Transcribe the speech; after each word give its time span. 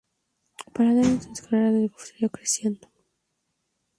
Para 0.73 0.99
ese 0.99 1.11
entonces, 1.11 1.43
la 1.43 1.47
carrera 1.51 1.65
de 1.67 1.71
Rodrigo 1.81 1.99
seguía 2.03 2.29
creciendo. 2.29 2.87